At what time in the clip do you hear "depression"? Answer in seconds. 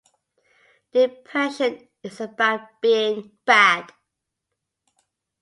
0.93-1.77